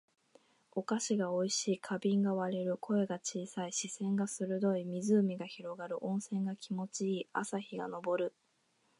[0.71, 1.79] お菓子が美味しい。
[1.79, 2.75] 花瓶が割れる。
[2.75, 3.71] 声が小さい。
[3.71, 4.83] 視線が鋭い。
[4.83, 6.03] 湖が広がる。
[6.03, 7.29] 温泉が気持ち良い。
[7.33, 8.33] 朝日が昇る。